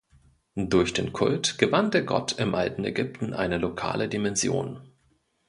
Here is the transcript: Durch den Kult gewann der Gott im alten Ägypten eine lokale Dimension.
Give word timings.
Durch 0.55 0.93
den 0.93 1.13
Kult 1.13 1.59
gewann 1.59 1.91
der 1.91 2.01
Gott 2.01 2.39
im 2.39 2.55
alten 2.55 2.83
Ägypten 2.85 3.35
eine 3.35 3.59
lokale 3.59 4.09
Dimension. 4.09 4.81